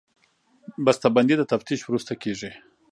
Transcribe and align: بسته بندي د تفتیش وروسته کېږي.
بسته 0.85 1.07
بندي 1.15 1.35
د 1.37 1.43
تفتیش 1.51 1.79
وروسته 1.83 2.13
کېږي. 2.21 2.51